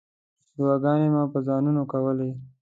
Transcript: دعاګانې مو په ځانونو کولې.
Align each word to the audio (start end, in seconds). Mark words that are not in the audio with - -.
دعاګانې 0.57 1.07
مو 1.13 1.23
په 1.33 1.39
ځانونو 1.47 1.81
کولې. 1.91 2.29